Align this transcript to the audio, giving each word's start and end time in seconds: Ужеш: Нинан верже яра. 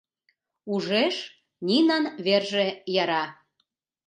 Ужеш: 0.73 1.15
Нинан 1.67 2.05
верже 2.25 2.65
яра. 3.01 3.25